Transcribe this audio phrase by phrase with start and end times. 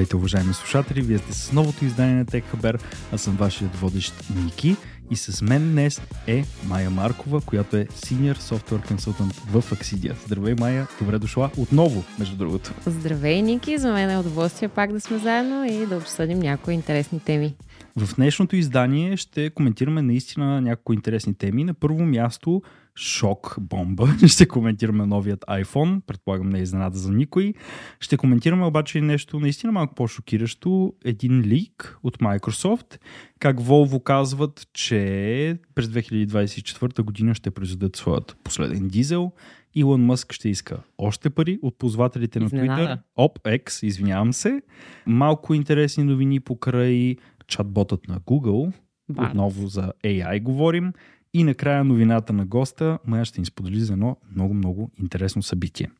[0.00, 1.02] Здравейте, уважаеми слушатели!
[1.02, 2.82] Вие сте с новото издание на TechHaber.
[3.12, 4.76] Аз съм вашият водещ Ники
[5.10, 10.14] и с мен днес е Майя Маркова, която е Senior Software Consultant в Axidia.
[10.26, 10.86] Здравей, Майя!
[11.00, 12.70] Добре дошла отново, между другото.
[12.86, 13.78] Здравей, Ники!
[13.78, 17.54] За мен е удоволствие пак да сме заедно и да обсъдим някои интересни теми.
[17.96, 21.64] В днешното издание ще коментираме наистина някои интересни теми.
[21.64, 22.62] На първо място
[22.96, 24.08] шок бомба.
[24.26, 27.54] Ще коментираме новият iPhone, предполагам не е изненада за никой.
[28.00, 30.94] Ще коментираме обаче нещо наистина малко по-шокиращо.
[31.04, 32.98] Един лик от Microsoft,
[33.38, 39.32] как Volvo казват, че през 2024 година ще произведат своят последен дизел.
[39.74, 42.98] Илон Мъск ще иска още пари от ползвателите на Twitter.
[43.18, 44.62] OpX, извинявам се.
[45.06, 48.72] Малко интересни новини покрай чатботът на Google.
[49.18, 50.92] Отново за AI говорим.
[51.34, 55.90] И накрая новината на госта, Майя ще ни сподели за едно много-много интересно събитие.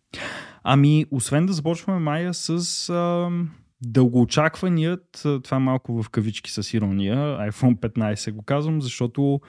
[0.63, 3.31] Ами, освен да започваме Майя с а,
[3.83, 9.41] дългоочакваният, това малко в кавички с ирония, iPhone 15 го казвам, защото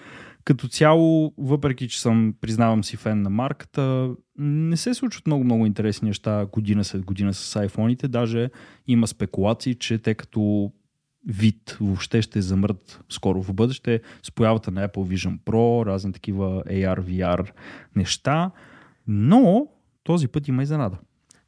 [0.43, 6.07] като цяло, въпреки че съм, признавам си фен на марката, не се случват много-много интересни
[6.07, 8.07] неща година след година с iPhone-ите.
[8.07, 8.49] Даже
[8.87, 10.71] има спекулации, че те като
[11.27, 16.63] вид въобще ще замрат скоро в бъдеще с появата на Apple Vision Pro, разни такива
[16.63, 17.51] AR, VR
[17.95, 18.51] неща.
[19.07, 19.67] Но
[20.03, 20.97] този път има изненада.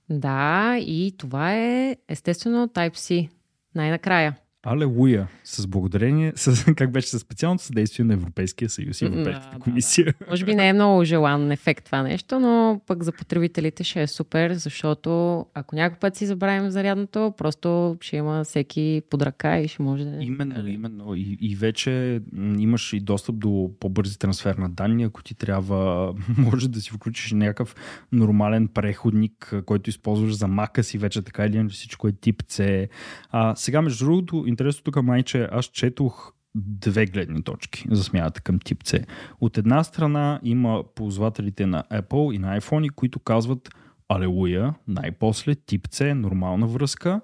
[0.10, 3.30] Да, и това е естествено Type-C.
[3.76, 4.36] Най-накрая.
[4.66, 5.28] Алелуя!
[5.44, 10.06] С благодарение, с, как беше със специалното съдействие на Европейския съюз и Европейската да, комисия.
[10.06, 10.26] Да, да.
[10.30, 14.08] Може би не е много желан ефект това нещо, но пък за потребителите ще е
[14.08, 19.68] супер, защото ако някой път си забравим зарядното, просто ще има всеки под ръка и
[19.68, 20.18] ще може да...
[20.24, 21.16] Именно, именно.
[21.16, 22.22] И, и вече
[22.58, 27.32] имаш и достъп до по-бързи трансфер на данни, ако ти трябва, може да си включиш
[27.32, 27.76] някакъв
[28.12, 32.88] нормален преходник, който използваш за мака си вече така или иначе всичко е тип C.
[33.30, 38.42] А, сега, между другото, интересно тук май, че аз четох две гледни точки за смяната
[38.42, 39.06] към тип C.
[39.42, 43.70] От една страна има ползвателите на Apple и на iPhone, които казват
[44.10, 47.22] Алелуя, най-после тип C, нормална връзка.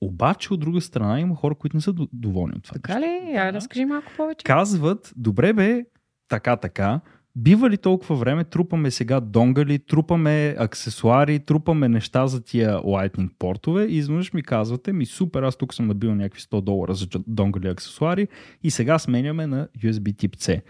[0.00, 2.74] Обаче от друга страна има хора, които не са доволни от това.
[2.74, 3.32] Така ли?
[3.34, 4.44] Я разкажи малко повече.
[4.44, 5.84] Казват, добре бе,
[6.28, 7.00] така, така,
[7.36, 13.84] бива ли толкова време, трупаме сега донгали, трупаме аксесуари, трупаме неща за тия Lightning портове
[13.84, 17.68] и изведнъж ми казвате, ми супер, аз тук съм набил някакви 100 долара за донгали
[17.68, 18.28] аксесуари
[18.62, 20.62] и сега сменяме на USB тип C.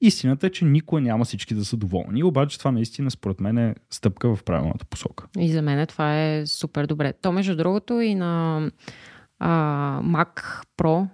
[0.00, 3.74] Истината е, че никой няма всички да са доволни, обаче това наистина според мен е
[3.90, 5.26] стъпка в правилната посока.
[5.38, 7.12] И за мен това е супер добре.
[7.22, 8.62] То между другото и на
[9.38, 11.08] а, Mac Pro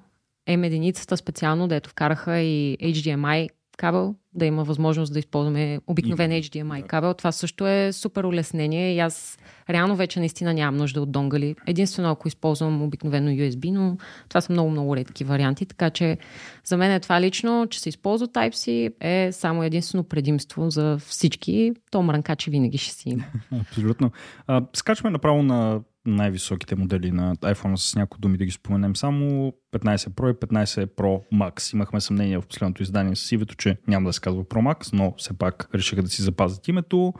[0.46, 3.48] е единицата специално, дето вкараха и HDMI
[3.80, 7.14] кабел, да има възможност да използваме обикновен HDMI кабел.
[7.14, 9.38] Това също е супер улеснение и аз
[9.70, 11.54] реално вече наистина нямам нужда от донгали.
[11.66, 13.96] Единствено ако използвам обикновено USB, но
[14.28, 16.18] това са много-много редки варианти, така че
[16.64, 21.72] за мен е това лично, че се използва Type-C е само единствено предимство за всички.
[21.90, 23.24] То мрънкачи винаги ще си има.
[23.60, 24.10] Абсолютно.
[24.46, 28.96] А, скачваме направо на най-високите модели на iPhone с някои думи да ги споменем.
[28.96, 31.74] Само 15 Pro и 15 Pro Max.
[31.74, 35.14] Имахме съмнение в последното издание с Сивето, че няма да се казва Pro Max, но
[35.18, 37.14] все пак решиха да си запазят името.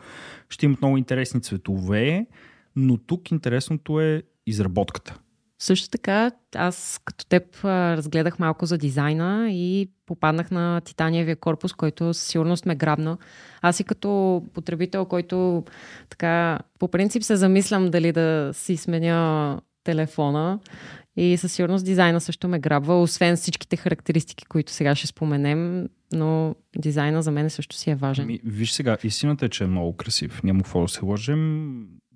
[0.48, 2.26] Ще имат много интересни цветове,
[2.76, 5.18] но тук интересното е изработката.
[5.62, 12.14] Също така, аз като теб разгледах малко за дизайна и попаднах на титаниевия корпус, който
[12.14, 13.18] със сигурност ме грабна.
[13.62, 15.64] Аз и като потребител, който
[16.08, 20.58] така по принцип се замислям дали да си сменя телефона
[21.16, 26.54] и със сигурност дизайна също ме грабва, освен всичките характеристики, които сега ще споменем, но
[26.78, 28.26] дизайна за мен също си е важен.
[28.26, 30.42] Ми, виж сега, истината е, че е много красив.
[30.42, 31.70] Няма какво да се лъжем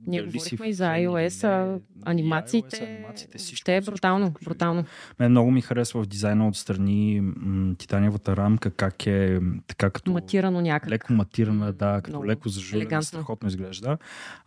[0.06, 2.76] ние Дали говорихме и за iOS, а, анимациите.
[2.76, 4.26] IOS, анимациите ще е брутално.
[4.26, 4.84] Всичко, брутално.
[5.20, 10.12] Мен много ми харесва в дизайна отстрани м- титаниевата рамка, как е така като...
[10.12, 10.90] Матирано някак.
[10.90, 13.98] Леко матирана, да, като много леко зажулена, страхотно изглежда.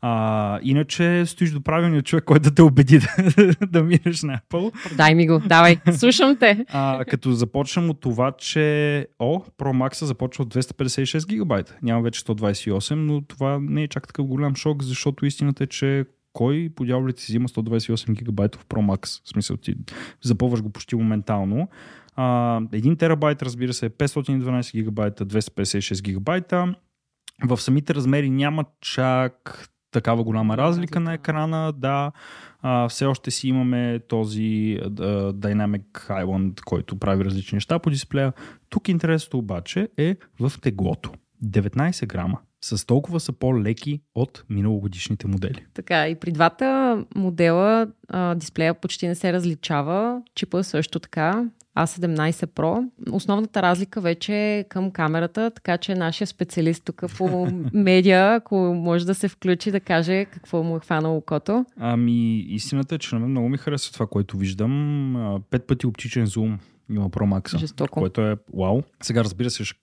[0.01, 2.99] А, иначе стоиш до правилния човек, който да те убеди
[3.37, 4.95] да, да минеш на Apple.
[4.95, 6.65] Дай ми го, давай, слушам те.
[6.69, 11.75] А, като започнем от това, че О, Pro Max започва от 256 гигабайта.
[11.81, 15.67] Няма вече 128, но това не е чак такъв голям шок, защото истина истината е,
[15.67, 19.23] че кой по дяволите си взима 128 гигабайтов Pro Max?
[19.25, 19.75] В смисъл ти
[20.23, 21.67] запълваш го почти моментално.
[22.15, 26.75] А, 1 терабайт, разбира се, 512 гигабайта, 256 гигабайта.
[27.43, 32.11] В самите размери няма чак такава голяма разлика на екрана, да.
[32.61, 38.33] А, все още си имаме този uh, Dynamic Island, който прави различни неща по дисплея.
[38.69, 41.11] Тук интересното обаче е в теглото.
[41.43, 45.65] 19 грама с толкова са по-леки от миналогодишните модели.
[45.73, 51.45] Така, и при двата модела а, дисплея почти не се различава, чипа също така.
[51.77, 52.89] A17 Pro.
[53.11, 59.05] Основната разлика вече е към камерата, така че нашия специалист тук по медиа, ако може
[59.05, 61.65] да се включи да каже какво му е хванало окото.
[61.79, 65.41] Ами, истината е, че на мен много ми харесва това, което виждам.
[65.49, 66.59] Пет пъти оптичен зум
[66.89, 67.99] има Pro Max, Жестоко.
[67.99, 68.81] което е вау.
[69.01, 69.79] Сега разбира се, ще,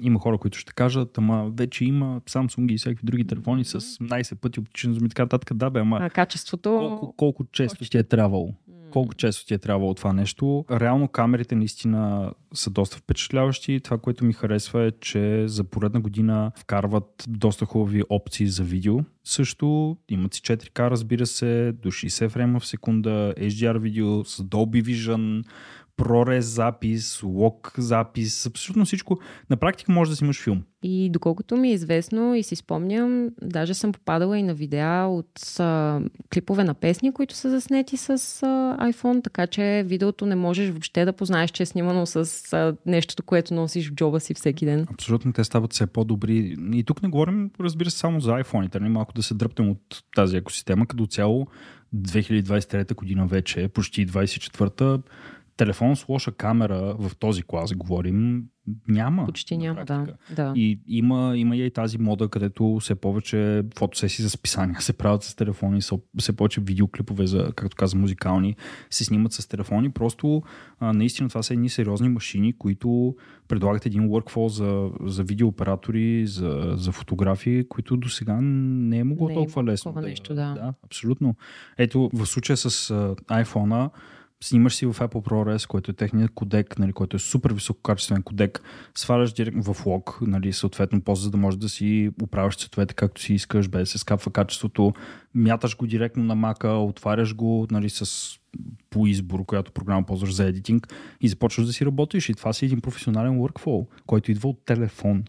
[0.00, 4.34] има хора, които ще кажат, ама вече има Samsung и всякакви други телефони с 19
[4.34, 5.56] пъти оптичен зум и така нататък.
[5.56, 6.70] Да, бе, ама А качеството...
[6.70, 8.54] колко, колко често ти е трябвало?
[8.90, 10.64] Колко често ти е трябвало това нещо?
[10.70, 13.80] Реално камерите наистина са доста впечатляващи.
[13.80, 18.98] Това, което ми харесва е, че за поредна година вкарват доста хубави опции за видео.
[19.24, 24.82] Също имат си 4K, разбира се, до 60 фрейма в секунда, HDR видео с Dolby
[24.82, 25.44] Vision,
[26.02, 29.18] ProRes запис, лог запис, абсолютно всичко.
[29.50, 30.62] На практика може да си имаш филм.
[30.82, 35.60] И доколкото ми е известно и си спомням, даже съм попадала и на видеа от
[35.60, 36.00] а,
[36.34, 38.16] клипове на песни, които са заснети с а,
[38.92, 43.22] iPhone, така че видеото не можеш въобще да познаеш, че е снимано с а, нещото,
[43.22, 44.86] което носиш в джоба си всеки ден.
[44.90, 46.56] Абсолютно, те стават все по-добри.
[46.72, 48.90] И тук не говорим, разбира се, само за iPhone-ите, нали?
[48.90, 51.46] малко да се дръпнем от тази екосистема, като цяло
[51.96, 54.98] 2023 година вече, почти 24-та,
[55.56, 58.44] телефон с лоша камера в този клас говорим,
[58.88, 59.26] няма.
[59.26, 60.06] Почти няма, да.
[60.36, 60.52] да.
[60.56, 65.34] И има, има и тази мода, където все повече фотосесии за списания се правят с
[65.34, 65.80] телефони,
[66.18, 68.56] все повече видеоклипове за, както каза, музикални,
[68.90, 69.90] се снимат с телефони.
[69.90, 70.42] Просто
[70.80, 73.16] а, наистина това са едни сериозни машини, които
[73.48, 79.28] предлагат един workflow за, за видеооператори, за, за фотографии, които до сега не е могло
[79.28, 79.92] Не е толкова лесно.
[79.92, 80.54] нещо, да.
[80.54, 80.74] да.
[80.84, 81.34] абсолютно.
[81.78, 82.68] Ето, в случая с
[83.28, 83.90] iPhone-а,
[84.42, 88.62] снимаш си в Apple ProRes, който е техният кодек, нали, който е супер висококачествен кодек,
[88.94, 93.20] сваляш директно в лог, нали, съответно после, за да можеш да си управяш цветовете както
[93.20, 94.92] си искаш, без да се скапва качеството,
[95.34, 98.30] мяташ го директно на мака, отваряш го нали, с
[98.90, 102.28] по избор, която програма ползваш за едитинг и започваш да си работиш.
[102.28, 105.24] И това си един професионален workflow, който идва от телефон,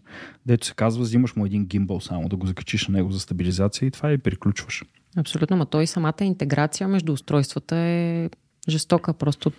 [0.46, 3.86] дето се казва, взимаш му един гимбъл само да го закачиш на него за стабилизация
[3.86, 4.84] и това и приключваш.
[5.16, 8.30] Абсолютно, но той самата интеграция между устройствата е
[8.68, 9.52] жестока, просто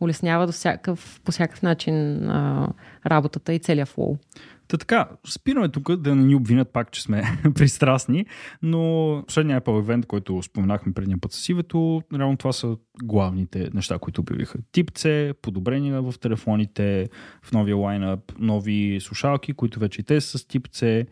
[0.00, 2.68] улеснява до всякакъв, по всякакъв начин а,
[3.06, 4.16] работата и целият флоу.
[4.68, 7.22] Та така, спираме тук да не ни обвинят пак, че сме
[7.54, 8.26] пристрастни,
[8.62, 13.98] но последния Apple event, който споменахме предния път с Ивето, реално това са главните неща,
[13.98, 14.58] които обявиха.
[14.72, 17.08] Тип C, подобрения в телефоните,
[17.42, 21.06] в новия лайнъп, нови слушалки, които вече и те са с тип C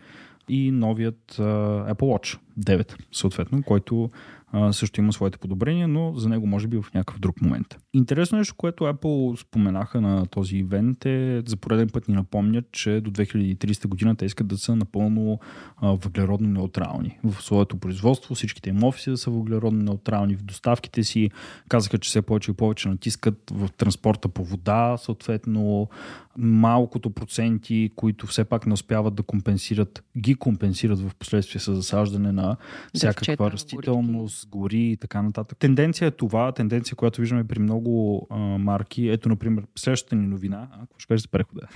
[0.49, 4.11] и новият uh, Apple Watch 9, съответно, който
[4.53, 7.77] а, също има своите подобрения, но за него може би в някакъв друг момент.
[7.95, 13.01] Интересно нещо, което Apple споменаха на този ивент е, за пореден път ни напомнят, че
[13.01, 15.41] до 2030 година те искат да са напълно
[15.77, 17.19] а, въглеродно неутрални.
[17.25, 21.31] В своето производство всичките им офиси да са въглеродно неутрални в доставките си.
[21.69, 25.89] Казаха, че все повече и повече натискат в транспорта по вода, съответно
[26.39, 32.33] малкото проценти, които все пак не успяват да компенсират, ги компенсират в последствие с засаждане
[32.33, 32.57] на
[32.95, 35.59] всякаква растителност, гори и така нататък.
[35.59, 39.09] Тенденция е това, тенденция, която виждаме при много а, марки.
[39.09, 40.69] Ето, например, следващата ни новина.
[40.73, 41.69] А, какво ще кажеш за прехода?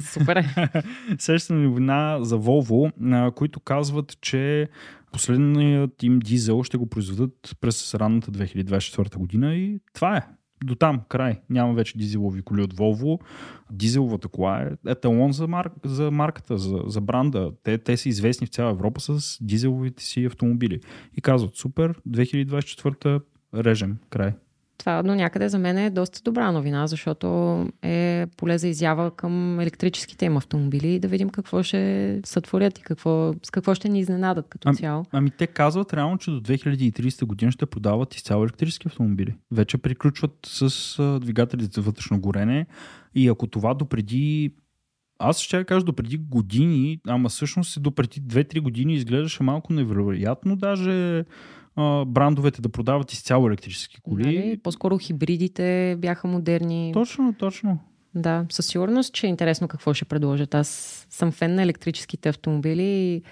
[0.00, 0.44] Супер.
[1.18, 4.68] Следващата ни новина за Volvo, а, които казват, че
[5.12, 10.22] последният им дизел ще го произведат през ранната 2024 година и това е.
[10.64, 11.40] До там, край.
[11.50, 13.20] Няма вече дизелови коли от Volvo.
[13.70, 15.70] Дизеловата кола е еталон за, мар...
[15.84, 17.52] за марката, за, за бранда.
[17.62, 20.80] Те, те са известни в цяла Европа с дизеловите си автомобили.
[21.16, 23.22] И казват, супер, 2024
[23.54, 24.32] режем, край.
[24.78, 27.26] Това до някъде за мен е доста добра новина, защото
[27.82, 32.82] е поле за изява към електрическите им автомобили и да видим какво ще сътворят и
[32.82, 35.04] какво, с какво ще ни изненадат като цяло.
[35.12, 39.34] Ами те казват реално, че до 2030 година ще продават изцяло електрически автомобили.
[39.50, 42.66] Вече приключват с а, двигателите за вътрешно горене
[43.14, 44.52] и ако това допреди
[45.18, 51.24] аз ще кажа допреди години, ама всъщност допреди 2-3 години изглеждаше малко невероятно даже
[51.76, 54.22] а, брандовете да продават изцяло електрически коли.
[54.22, 54.60] Нали?
[54.62, 56.90] По-скоро хибридите бяха модерни.
[56.94, 57.78] Точно, точно.
[58.14, 60.54] Да, със сигурност, че е интересно какво ще предложат.
[60.54, 60.68] Аз
[61.10, 63.22] съм фен на електрическите автомобили и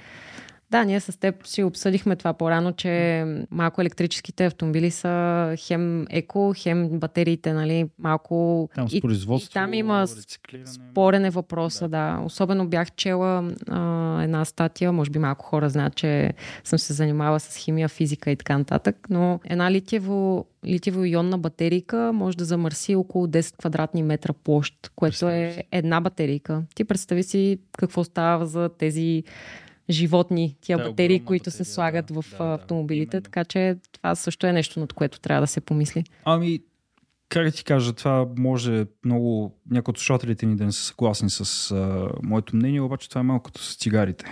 [0.75, 6.55] да, ние с теб си обсъдихме това по-рано, че малко електрическите автомобили са хем еко,
[6.57, 8.69] хем батериите, нали, малко...
[8.75, 10.67] Там с и, производство, и там има рециклиране.
[10.67, 11.89] спорен е въпроса, да.
[11.89, 12.23] да.
[12.25, 16.33] Особено бях чела а, една статия, може би малко хора знаят, че
[16.65, 22.37] съм се занимавала с химия, физика и така нататък, но една литиево литиево-ионна батерийка може
[22.37, 26.63] да замърси около 10 квадратни метра площ, което е една батерийка.
[26.75, 29.25] Ти представи си какво става за тези
[29.91, 33.25] животни, тия Да, батерии, огромна които батерия, се слагат да, в да, да, автомобилите, именно.
[33.25, 36.05] така че това също е нещо, над което трябва да се помисли.
[36.25, 36.61] Ами,
[37.29, 41.31] как да ти кажа, това може много, някои от слушателите ни да не са съгласни
[41.31, 44.25] с а, моето мнение, обаче това е малко като с цигарите.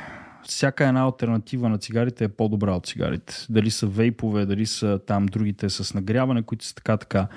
[0.45, 3.47] Всяка една альтернатива на цигарите е по-добра от цигарите.
[3.51, 7.29] Дали са вейпове, дали са там другите с нагряване, които са така така.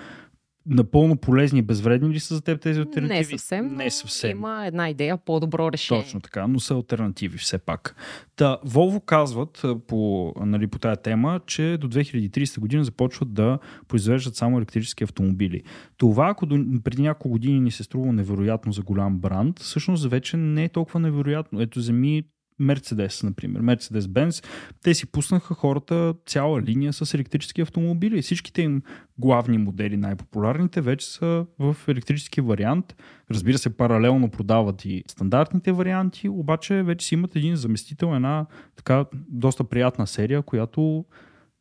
[0.69, 3.17] Напълно полезни и безвредни ли са за теб тези альтернативи?
[3.17, 4.31] Не съвсем, Не съвсем.
[4.31, 6.03] има една идея, по-добро решение.
[6.03, 7.95] Точно така, но са альтернативи все пак.
[8.35, 14.35] Та, Volvo казват по, нали, по тая тема, че до 2030 година започват да произвеждат
[14.35, 15.61] само електрически автомобили.
[15.97, 20.37] Това, ако до, преди няколко години ни се струва невероятно за голям бранд, всъщност вече
[20.37, 21.61] не е толкова невероятно.
[21.61, 22.23] Ето вземи
[22.59, 23.61] Мерцедес, например.
[23.61, 24.43] Мерцедес Бенз,
[24.83, 28.21] те си пуснаха хората цяла линия с електрически автомобили.
[28.21, 28.81] Всичките им
[29.17, 32.95] главни модели, най-популярните, вече са в електрически вариант.
[33.31, 38.45] Разбира се, паралелно продават и стандартните варианти, обаче вече си имат един заместител, една
[38.75, 41.05] така доста приятна серия, която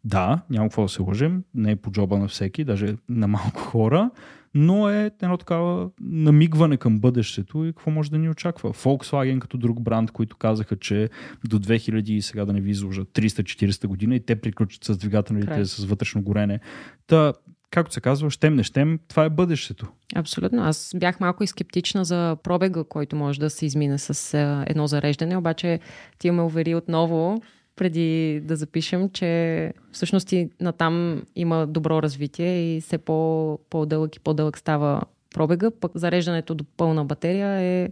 [0.04, 3.60] да, няма какво да се лъжем, не е по джоба на всеки, даже на малко
[3.60, 4.10] хора,
[4.54, 8.72] но е едно такава намигване към бъдещето и какво може да ни очаква.
[8.72, 11.08] Volkswagen като друг бранд, които казаха, че
[11.44, 15.46] до 2000 и сега да не ви изложат 340 година и те приключат с двигателите
[15.46, 15.64] Край.
[15.64, 16.60] с вътрешно горене.
[17.06, 17.32] Та,
[17.70, 19.86] както се казва, щем не щем, това е бъдещето.
[20.14, 20.62] Абсолютно.
[20.62, 24.86] Аз бях малко и скептична за пробега, който може да се измине с а, едно
[24.86, 25.80] зареждане, обаче
[26.18, 27.42] ти ме увери отново
[27.76, 34.20] преди да запишем, че всъщност и натам има добро развитие и все по, по-дълъг и
[34.20, 35.02] по-дълъг става
[35.34, 37.88] пробега, пък зареждането до пълна батерия е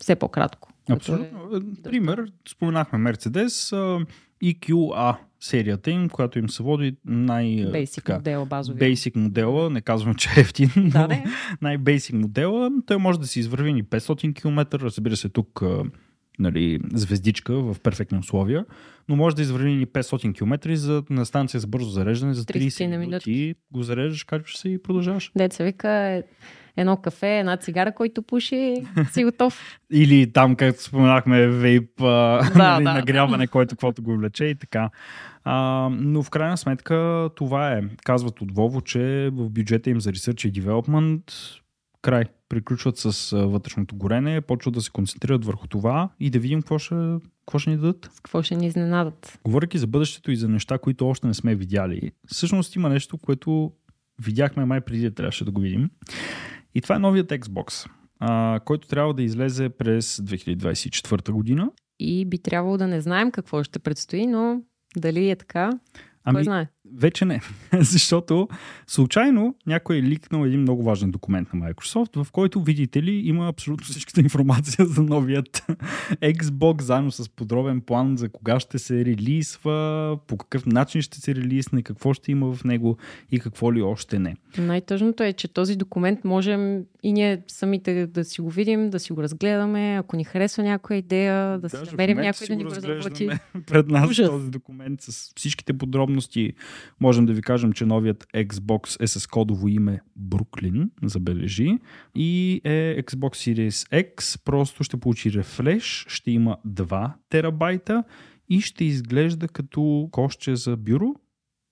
[0.00, 0.68] все по-кратко.
[0.86, 1.62] което е- Абсолютно.
[1.84, 2.98] Пример, споменахме
[3.72, 3.98] а,
[4.44, 7.44] EQA серията им, която им се води най...
[7.46, 8.80] Basic така, модела, базови.
[8.80, 11.24] Basic модела, не казвам, че е ефтин, но Да, не.
[11.62, 15.62] най-бейсик модела, той може да се извърви ни 500 км, разбира се тук
[16.38, 18.64] нали, звездичка в перфектни условия,
[19.08, 22.68] но може да извърви ни 500 км за, на станция за бързо зареждане за 30
[22.68, 25.32] 30 на минути, го зареждаш, качваш се и продължаваш.
[25.36, 26.22] Деца вика е
[26.76, 28.74] едно кафе, една цигара, който пуши,
[29.12, 29.78] си готов.
[29.92, 34.90] Или там, както споменахме, вейп, Да, нали, да, нагряване, който каквото го влече и така.
[35.44, 37.82] А, но в крайна сметка това е.
[38.04, 41.32] Казват от Volvo, че в бюджета им за Research и Development
[42.08, 42.24] край.
[42.48, 46.94] Приключват с вътрешното горене, почват да се концентрират върху това и да видим какво ще,
[47.46, 48.10] какво ще ни дадат.
[48.12, 49.38] С какво ще ни изненадат?
[49.44, 53.72] Говоряки за бъдещето и за неща, които още не сме видяли, всъщност има нещо, което
[54.22, 55.90] видяхме май преди да трябваше да го видим.
[56.74, 61.70] И това е новият Xbox, а, който трябва да излезе през 2024 година.
[61.98, 64.62] И би трябвало да не знаем какво ще предстои, но
[64.96, 65.70] дали е така,
[66.28, 66.66] Ами, кой знае.
[66.94, 67.40] вече не.
[67.80, 68.48] Защото
[68.86, 73.48] случайно някой е ликнал един много важен документ на Microsoft, в който, видите ли, има
[73.48, 75.48] абсолютно всичката информация за новият
[76.12, 81.34] Xbox, заедно с подробен план за кога ще се релизва, по какъв начин ще се
[81.34, 82.96] релизне, какво ще има в него
[83.32, 84.36] и какво ли още не.
[84.58, 89.12] Най-тъжното е, че този документ можем и ние самите да си го видим, да си
[89.12, 92.56] го разгледаме, ако ни харесва някоя идея, да си Даже в намерим някой си да
[92.56, 93.28] ни го разработи.
[93.66, 94.26] пред нас Ужас.
[94.26, 96.52] този документ с всичките подробности.
[97.00, 101.78] Можем да ви кажем, че новият Xbox е с кодово име Бруклин, забележи,
[102.14, 108.04] и е Xbox Series X, просто ще получи рефреш, ще има 2 терабайта
[108.48, 111.14] и ще изглежда като кошче за бюро.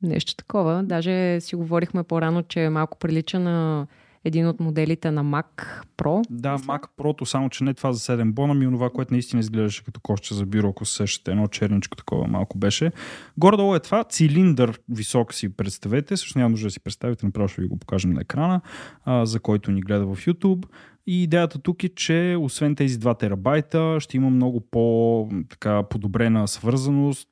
[0.02, 0.83] Нещо такова.
[0.83, 3.87] Даже си говорихме по-рано, че малко прилича на
[4.26, 6.23] един от моделите на Mac Pro.
[6.30, 6.66] Да, Мисля.
[6.66, 10.00] Mac Pro, само че не това за 7 бона, ми онова, което наистина изглеждаше като
[10.00, 12.92] кошче за бюро, ако се едно черничко такова малко беше.
[13.38, 17.62] Горе-долу е това, цилиндър висок си представете, също няма нужда да си представите, направо ще
[17.62, 18.61] ви го покажем на екрана,
[19.04, 20.66] а, за който ни гледа в YouTube.
[21.06, 27.28] И идеята тук е, че освен тези 2 терабайта, ще има много по-подобрена свързаност,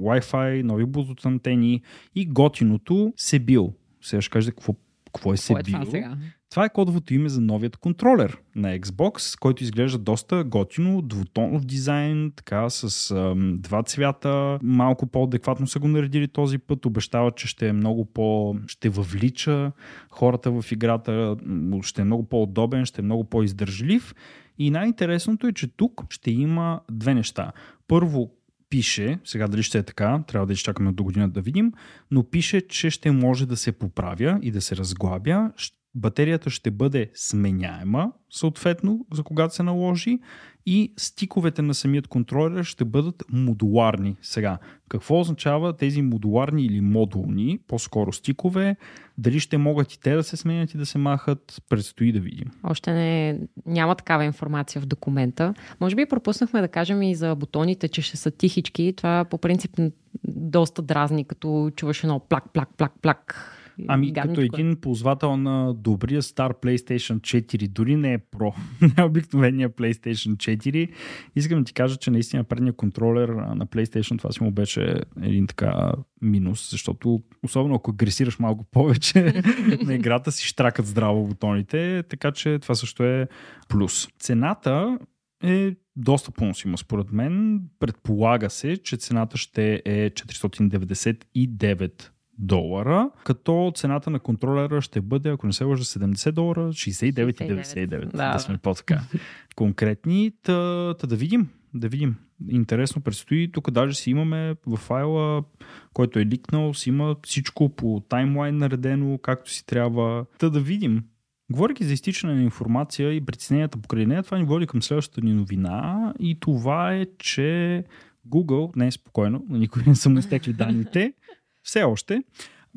[0.00, 1.82] Wi-Fi, нови Bluetooth антени
[2.14, 3.72] и готиното Себил.
[4.02, 4.74] Сега ще кажете какво,
[5.14, 5.84] какво е Какво е Себил.
[5.84, 6.16] това?
[6.50, 12.32] Това е кодовото име за новият контролер на Xbox, който изглежда доста готино, двутонов дизайн,
[12.36, 14.58] така с ам, два цвята.
[14.62, 16.86] Малко по-адекватно са го наредили този път.
[16.86, 18.56] Обещават, че ще е много по...
[18.66, 19.72] ще въвлича
[20.10, 21.36] хората в играта,
[21.82, 24.14] ще е много по-удобен, ще е много по-издържлив.
[24.58, 27.52] И най-интересното е, че тук ще има две неща.
[27.88, 28.30] Първо,
[28.70, 31.72] пише, сега дали ще е така, трябва да изчакаме до година да видим,
[32.10, 35.50] но пише, че ще може да се поправя и да се разглабя.
[35.94, 40.18] Батерията ще бъде сменяема, съответно, за когато се наложи
[40.66, 44.16] и стиковете на самият контролер ще бъдат модуларни.
[44.22, 48.76] Сега, какво означава тези модуларни или модулни, по-скоро стикове,
[49.18, 52.50] дали ще могат и те да се сменят и да се махат, предстои да видим.
[52.64, 55.54] Още не, няма такава информация в документа.
[55.80, 58.94] Може би пропуснахме да кажем и за бутоните, че ще са тихички.
[58.96, 59.80] Това по принцип
[60.24, 63.54] доста дразни, като чуваш едно плак, плак, плак, плак
[63.88, 69.04] Ами като един ползвател на добрия стар PlayStation 4, дори не е Pro, не е
[69.04, 70.88] обикновения PlayStation 4,
[71.36, 75.46] искам да ти кажа, че наистина предния контролер на PlayStation това си му беше един
[75.46, 75.92] така
[76.22, 79.42] минус, защото особено ако агресираш малко повече
[79.84, 83.28] на играта си штракат здраво бутоните, така че това също е
[83.68, 84.08] плюс.
[84.18, 84.98] Цената
[85.44, 87.60] е доста поносима според мен.
[87.78, 95.46] Предполага се, че цената ще е 499 долара, като цената на контролера ще бъде, ако
[95.46, 98.16] не се лъжа, 70 долара, 69,99.
[98.16, 99.00] Да, да сме по-така
[99.56, 100.32] конкретни.
[100.42, 102.16] Та, та да видим, да видим.
[102.48, 103.52] Интересно предстои.
[103.52, 105.44] Тук даже си имаме в файла,
[105.92, 110.24] който е ликнал, си има всичко по таймлайн наредено, както си трябва.
[110.38, 111.04] Та да видим.
[111.50, 115.32] Говоряки за изтичане на информация и притесненията покрай нея, това ни води към следващата ни
[115.32, 117.84] новина и това е, че
[118.28, 121.12] Google, не е спокойно, на никой не са му изтекли данните,
[121.68, 122.22] все още.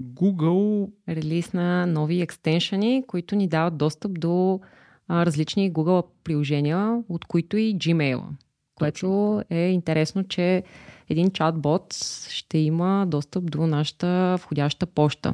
[0.02, 0.92] Google...
[1.10, 4.60] Релиз на нови екстеншъни, които ни дават достъп до
[5.08, 8.22] а, различни Google приложения, от които и Gmail.
[8.76, 10.64] Което е интересно, че
[11.10, 11.94] един чатбот
[12.30, 15.34] ще има достъп до нашата входяща почта.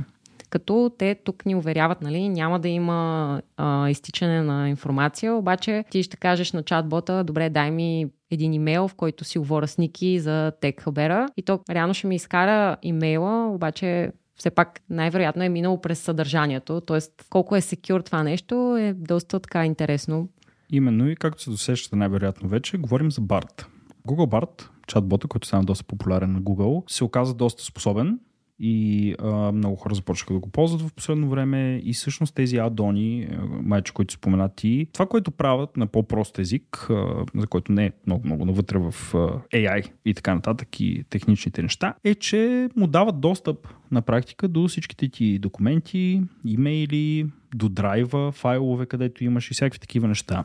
[0.49, 6.03] Като те тук ни уверяват, нали, няма да има а, изтичане на информация, обаче ти
[6.03, 10.19] ще кажеш на чатбота, добре, дай ми един имейл, в който си говоря с Ники
[10.19, 15.81] за TechHubera и то реално ще ми изкара имейла, обаче все пак най-вероятно е минало
[15.81, 16.81] през съдържанието.
[16.81, 20.29] Тоест, колко е секюр това нещо е доста така интересно.
[20.69, 23.65] Именно и както се досещате най-вероятно вече, говорим за BART.
[24.07, 28.19] Google BART, чатбота, който стана доста популярен на Google, се оказа доста способен
[28.59, 33.27] и а, много хора започнаха да го ползват в последно време и всъщност тези адони,
[33.49, 38.45] майче, които споменати, това, което правят на по-прост език, а, за който не е много-много
[38.45, 39.17] навътре в а,
[39.53, 44.67] AI и така нататък и техничните неща, е, че му дават достъп на практика до
[44.67, 50.43] всичките ти документи, имейли, до драйва, файлове, където имаш и всякакви такива неща.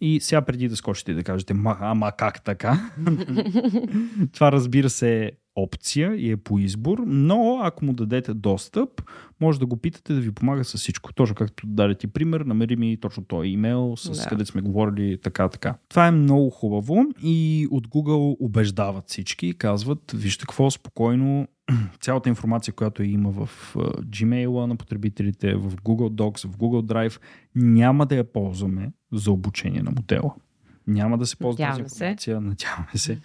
[0.00, 2.90] И сега преди да скочите и да кажете, ма, ама как така?
[4.32, 9.02] Това разбира се опция и е по избор, но ако му дадете достъп,
[9.40, 11.12] може да го питате да ви помага с всичко.
[11.12, 14.28] Точно както даде ти пример, намери ми точно този имейл, с да.
[14.28, 15.74] къде сме говорили така, така.
[15.88, 21.48] Това е много хубаво и от Google убеждават всички, казват, вижте какво спокойно
[22.00, 27.20] цялата информация, която има в Gmail на потребителите, в Google Docs, в Google Drive,
[27.54, 30.35] няма да я ползваме за обучение на модела.
[30.86, 32.40] Няма да се ползва Надявам за информация, се.
[32.40, 33.20] надяваме се.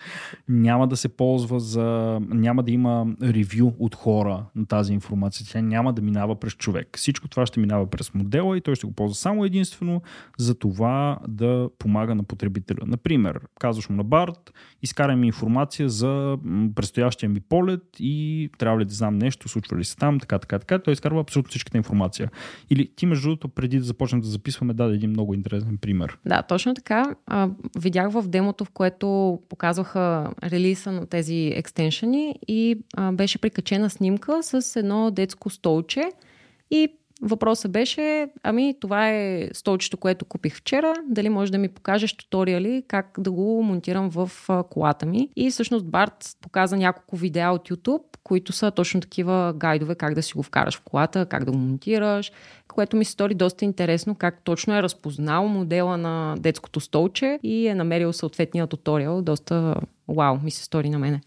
[0.50, 2.20] Няма да се ползва за...
[2.30, 5.48] Няма да има ревю от хора на тази информация.
[5.52, 6.98] Тя няма да минава през човек.
[6.98, 10.02] Всичко това ще минава през модела и той ще го ползва само единствено
[10.38, 12.86] за това да помага на потребителя.
[12.86, 16.38] Например, казваш му на Барт, изкарай ми информация за
[16.76, 20.60] предстоящия ми полет и трябва ли да знам нещо, случва ли се там, така, така,
[20.60, 20.80] така.
[20.80, 22.32] Той изкарва абсолютно всичката информация.
[22.70, 26.18] Или ти, между другото, преди да започнем да записваме, даде един много интересен пример.
[26.26, 27.16] Да, точно така
[27.80, 34.44] видях в демото, в което показваха релиза на тези екстеншъни и а, беше прикачена снимка
[34.44, 36.12] с едно детско столче
[36.72, 36.90] и
[37.22, 42.84] Въпросът беше, ами това е столчето, което купих вчера, дали може да ми покажеш туториали
[42.88, 44.32] как да го монтирам в
[44.70, 45.30] колата ми.
[45.36, 50.24] И всъщност Барт показа няколко видеа от YouTube, които са точно такива гайдове как да
[50.24, 52.32] си го вкараш в колата, как да го монтираш,
[52.76, 57.68] което ми се стори доста интересно как точно е разпознал модела на детското столче и
[57.68, 59.22] е намерил съответния туториал.
[59.22, 59.76] Доста
[60.08, 61.22] вау, ми се стори на мене.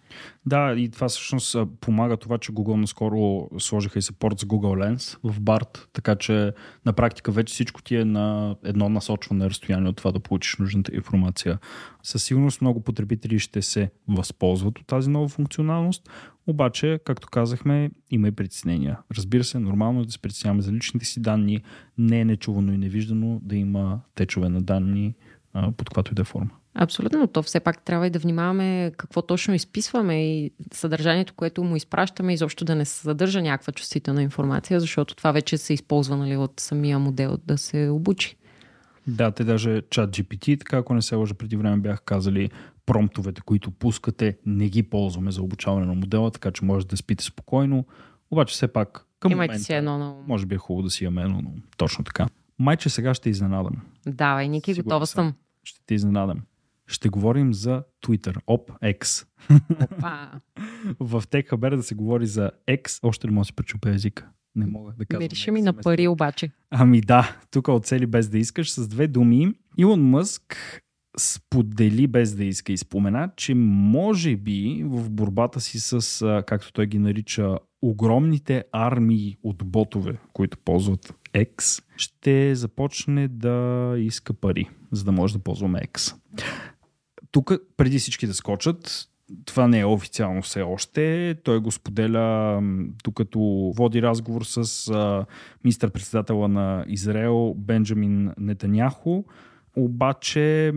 [0.46, 5.18] Да, и това всъщност помага това, че Google наскоро сложиха и саппорт за Google Lens
[5.24, 6.52] в BART, така че
[6.86, 10.94] на практика вече всичко ти е на едно насочване разстояние от това да получиш нужната
[10.94, 11.58] информация.
[12.02, 16.10] Със сигурност много потребители ще се възползват от тази нова функционалност,
[16.48, 18.98] обаче, както казахме, има и притеснения.
[19.16, 21.62] Разбира се, нормално е да се притесняваме за личните си данни.
[21.98, 25.14] Не е нечувано и невиждано да има течове на данни
[25.52, 26.50] а, под каквато и да е форма.
[26.74, 31.64] Абсолютно, но то все пак трябва и да внимаваме какво точно изписваме и съдържанието, което
[31.64, 36.36] му изпращаме, изобщо да не съдържа някаква чувствителна информация, защото това вече се използва нали,
[36.36, 38.36] от самия модел да се обучи.
[39.06, 42.50] Да, те даже чат GPT, така ако не се лъжа преди време бях казали,
[42.88, 47.24] промптовете, които пускате, не ги ползваме за обучаване на модела, така че може да спите
[47.24, 47.84] спокойно.
[48.30, 51.04] Обаче все пак към Имайте момента, си едно на може би е хубаво да си
[51.04, 52.26] имаме едно, но точно така.
[52.58, 53.76] Майче сега ще изненадам.
[54.06, 55.34] Давай, Ники, Сигурен готова съм.
[55.64, 56.40] Ще те изненадам.
[56.86, 59.26] Ще говорим за Twitter, OpX.
[59.82, 60.30] Опа.
[61.00, 64.28] В Haber да се говори за X, още не мога да си пречупя езика.
[64.54, 65.22] Не мога да казвам.
[65.22, 66.50] Мирише ми на пари обаче.
[66.70, 69.52] Ами да, тук оцели без да искаш с две думи.
[69.78, 70.56] Илон Мъск
[71.18, 76.86] сподели без да иска и спомена, че може би в борбата си с, както той
[76.86, 85.04] ги нарича, огромните армии от ботове, които ползват X, ще започне да иска пари, за
[85.04, 86.16] да може да ползваме X.
[87.30, 89.08] Тук, преди всички да скочат,
[89.44, 91.34] това не е официално все още.
[91.44, 92.60] Той го споделя,
[93.04, 93.40] докато
[93.76, 95.26] води разговор с
[95.64, 99.24] министър-председателя на Израел Бенджамин Нетаняхо.
[99.76, 100.72] Обаче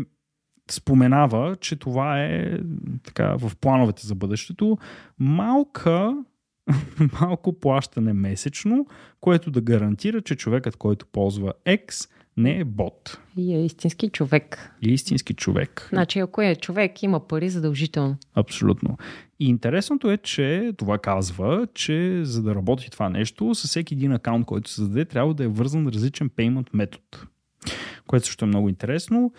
[0.74, 2.58] споменава, че това е
[3.04, 4.78] така в плановете за бъдещето.
[5.20, 6.18] Малка
[7.22, 8.86] малко плащане месечно,
[9.22, 13.20] което да гарантира, че човекът, който ползва X, не е бот.
[13.38, 14.72] И е истински човек.
[14.88, 15.88] Е истински човек.
[15.90, 18.18] Значи, ако е човек, има пари задължително.
[18.36, 18.98] Абсолютно.
[19.40, 24.12] И интересното е, че това казва, че за да работи това нещо, със всеки един
[24.12, 27.04] акаунт, който се създаде, трябва да е вързан различен payment метод.
[28.08, 29.32] Което също е много интересно.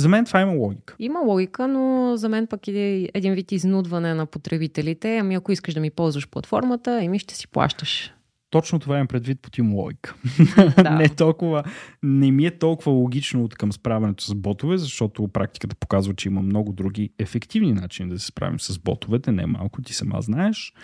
[0.00, 0.96] За мен това има логика.
[0.98, 5.18] Има логика, но за мен пък е един вид изнудване на потребителите.
[5.18, 8.12] Ами ако искаш да ми ползваш платформата, еми ще си плащаш.
[8.50, 10.14] Точно това имам предвид по тим логика.
[10.82, 10.90] Да.
[10.90, 11.62] не, толкова,
[12.02, 16.42] не ми е толкова логично от към справянето с ботове, защото практиката показва, че има
[16.42, 19.32] много други ефективни начини да се справим с ботовете.
[19.32, 20.74] Не малко, ти сама знаеш.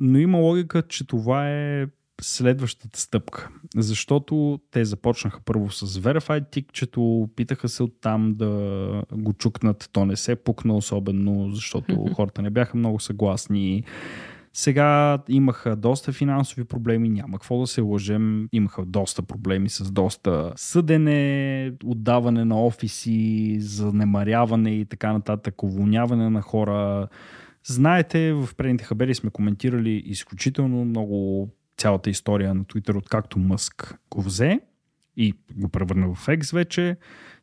[0.00, 1.86] Но има логика, че това е
[2.20, 3.48] следващата стъпка.
[3.76, 9.90] Защото те започнаха първо с Verified тикчето, опитаха се оттам да го чукнат.
[9.92, 13.84] То не се пукна особено, защото хората не бяха много съгласни.
[14.52, 18.48] Сега имаха доста финансови проблеми, няма какво да се лъжем.
[18.52, 26.42] Имаха доста проблеми с доста съдене, отдаване на офиси, занемаряване и така нататък, уволняване на
[26.42, 27.08] хора.
[27.64, 31.48] Знаете, в предните хабери сме коментирали изключително много
[31.80, 34.60] цялата история на Twitter, откакто Мъск го взе
[35.16, 36.96] и го превърна в X вече.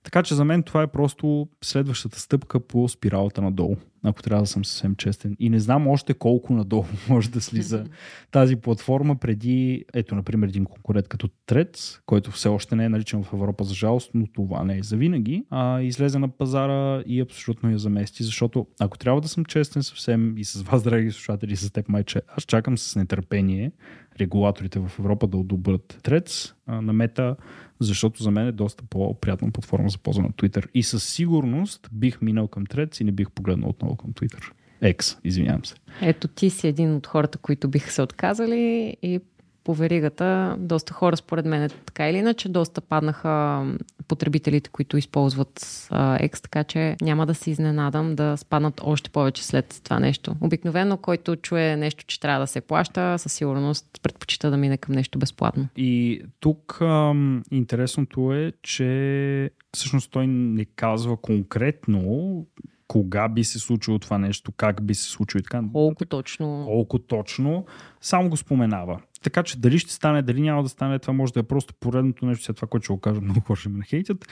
[0.07, 4.47] Така че за мен това е просто следващата стъпка по спиралата надолу, ако трябва да
[4.47, 5.35] съм съвсем честен.
[5.39, 7.85] И не знам още колко надолу може да слиза
[8.31, 13.23] тази платформа преди, ето, например, един конкурент като Трец, който все още не е наричан
[13.23, 17.21] в Европа за жалост, но това не е за винаги, а излезе на пазара и
[17.21, 21.53] абсолютно я замести, защото ако трябва да съм честен съвсем и с вас, драги слушатели,
[21.53, 23.71] и с теб, майче, аз чакам с нетърпение
[24.19, 27.35] регулаторите в Европа да одобрят Трец на мета,
[27.79, 30.67] защото за мен е доста по-приятна платформа за полза на Twitter.
[30.73, 34.51] И със сигурност бих минал към Трец и не бих погледнал отново към Twitter.
[34.81, 35.75] Екс, извинявам се.
[36.01, 39.19] Ето ти си един от хората, които биха се отказали и
[39.67, 43.65] по веригата доста хора, според мен, е така или иначе, доста паднаха
[44.07, 45.59] потребителите, които използват
[46.21, 50.35] X, така че няма да се изненадам да спаднат още повече след това нещо.
[50.41, 54.95] Обикновено, който чуе нещо, че трябва да се плаща, със сигурност предпочита да мине към
[54.95, 55.67] нещо безплатно.
[55.77, 62.45] И тук ам, интересното е, че всъщност той не казва конкретно
[62.87, 65.61] кога би се случило това нещо, как би се случило и така.
[65.73, 66.63] Колко точно...
[66.65, 67.65] колко точно,
[68.01, 69.01] само го споменава.
[69.23, 72.25] Така че дали ще стане, дали няма да стане, това може да е просто поредното
[72.25, 74.27] нещо, след това, което ще го кажа, много хора ще ме нахейтят,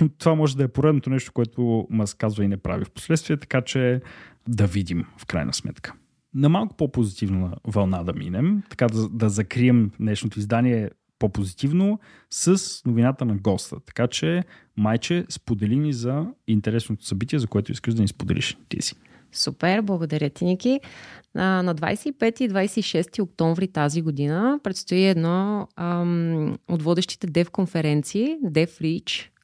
[0.00, 3.36] но това може да е поредното нещо, което Мъс казва и не прави в последствие,
[3.36, 4.00] така че
[4.48, 5.94] да видим в крайна сметка.
[6.34, 13.24] На малко по-позитивна вълна да минем, така да, да закрием днешното издание по-позитивно с новината
[13.24, 13.80] на госта.
[13.80, 14.44] Така че,
[14.76, 18.94] майче, сподели ни за интересното събитие, за което искаш да ни споделиш ти си.
[19.36, 20.80] Супер, благодаря ти, Ники.
[21.34, 29.26] На 25 и 26 октомври тази година предстои едно ам, от водещите дев конференции, DevReach,
[29.26, 29.35] а,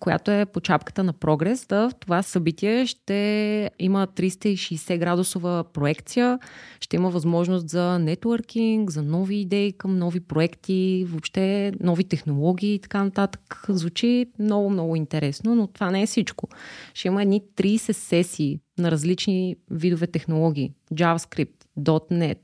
[0.00, 1.66] която е по чапката на Прогрес.
[1.70, 6.38] В това събитие ще има 360 градусова проекция,
[6.80, 12.78] ще има възможност за нетворкинг, за нови идеи към нови проекти, въобще нови технологии и
[12.78, 13.64] така нататък.
[13.68, 16.48] Звучи много, много интересно, но това не е всичко.
[16.94, 20.72] Ще има едни 30 сесии на различни видове технологии.
[20.94, 22.38] JavaScript, .NET,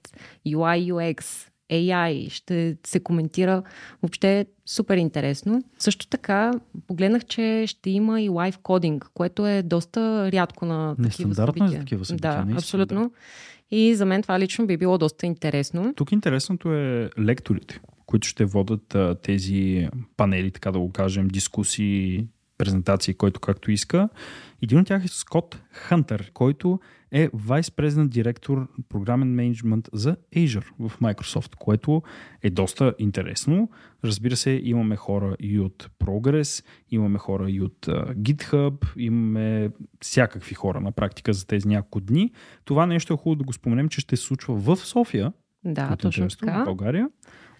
[0.46, 3.62] UI, UX, AI, ще се коментира
[4.02, 5.62] въобще е супер интересно.
[5.78, 6.52] Също така
[6.86, 11.68] погледнах, че ще има и лайв кодинг, което е доста рядко на такива Нестандартно е
[11.68, 11.80] събития.
[11.80, 13.12] такива събития, Да, наистина, абсолютно.
[13.70, 15.94] И за мен това лично би било доста интересно.
[15.96, 22.26] Тук интересното е лекторите, които ще водят а, тези панели, така да го кажем, дискусии
[22.58, 24.08] презентации, който както иска.
[24.62, 26.80] Един от тях е Скот Хантер, който
[27.12, 32.02] е Vice President директор програмен менеджмент за Azure в Microsoft, което
[32.42, 33.70] е доста интересно.
[34.04, 39.70] Разбира се, имаме хора и от Progress, имаме хора и от uh, GitHub, имаме
[40.02, 42.32] всякакви хора на практика за тези няколко дни.
[42.64, 45.32] Това нещо е хубаво да го споменем, че ще се случва в София,
[45.64, 46.62] да, точно така.
[46.62, 47.08] в България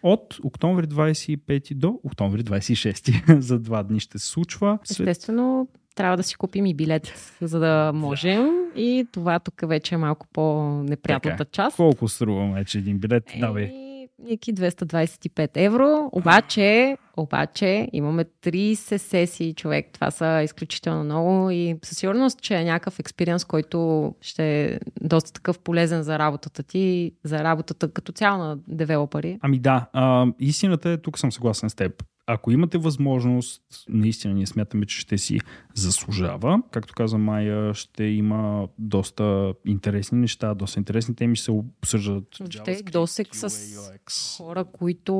[0.03, 3.39] от октомври 25 до октомври 26.
[3.41, 4.79] За два дни ще се случва.
[4.91, 8.49] Естествено, трябва да си купим и билет, за да можем.
[8.77, 11.51] И това тук вече е малко по-неприятната така.
[11.51, 11.77] част.
[11.77, 13.31] Колко струва вече един билет?
[13.35, 13.73] Е, Давай.
[14.19, 16.09] Ники 225 евро.
[16.13, 19.87] Обаче, обаче имаме 30 сесии човек.
[19.93, 25.33] Това са изключително много и със сигурност, че е някакъв експириенс, който ще е доста
[25.33, 29.39] такъв полезен за работата ти, за работата като цяло на девелопери.
[29.41, 34.47] Ами да, а, истината е, тук съм съгласен с теб ако имате възможност, наистина ние
[34.47, 35.41] смятаме, че ще си
[35.75, 36.63] заслужава.
[36.71, 42.25] Както каза Майя, ще има доста интересни неща, доста интересни теми ще се обсъждат.
[42.51, 44.37] Ще е досек с UX.
[44.37, 45.15] хора, които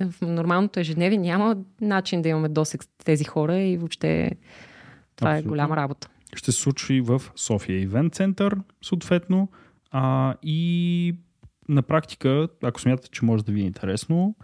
[0.00, 4.30] в нормалното ежедневие няма начин да имаме досек с тези хора и въобще
[5.16, 5.48] това е Абсолютно.
[5.48, 6.08] е голяма работа.
[6.34, 9.48] Ще се случи в София Ивент Център, съответно.
[9.90, 11.16] А, и
[11.68, 14.34] на практика, ако смятате, че може да ви е интересно,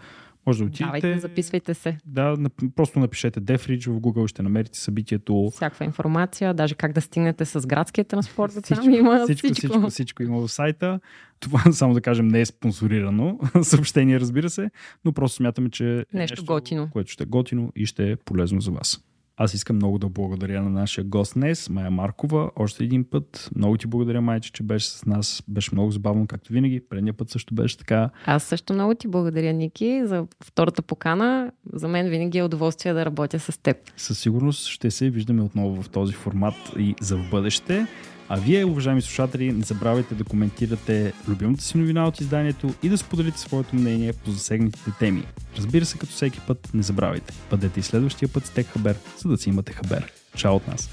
[0.46, 0.84] може да отидете.
[0.84, 1.98] Давайте, записвайте се.
[2.06, 2.36] Да,
[2.76, 5.48] просто напишете Defridge в Google, ще намерите събитието.
[5.52, 8.52] Всякаква информация, даже как да стигнете с градския транспорт.
[8.52, 9.72] Всичко, там има всичко, всичко.
[9.72, 11.00] всичко, всичко има в сайта.
[11.40, 14.70] Това, само да кажем, не е спонсорирано съобщение, разбира се,
[15.04, 16.88] но просто смятаме, че нещо, нещо готино.
[16.92, 19.04] което ще е готино и ще е полезно за вас.
[19.42, 22.50] Аз искам много да благодаря на нашия гост днес, Майя Маркова.
[22.56, 23.50] Още един път.
[23.56, 25.42] Много ти благодаря, Майче, че беше с нас.
[25.48, 26.80] Беше много забавно, както винаги.
[26.88, 28.10] Предния път също беше така.
[28.26, 31.52] Аз също много ти благодаря, Ники, за втората покана.
[31.72, 33.76] За мен винаги е удоволствие да работя с теб.
[33.96, 37.86] Със сигурност ще се виждаме отново в този формат и за в бъдеще.
[38.32, 42.98] А вие, уважаеми слушатели, не забравяйте да коментирате любимата си новина от изданието и да
[42.98, 45.24] споделите своето мнение по засегнатите теми.
[45.56, 47.34] Разбира се, като всеки път, не забравяйте.
[47.50, 50.12] Бъдете и следващия път с Тек Хабер, за да си имате хабер.
[50.36, 50.90] Чао от нас!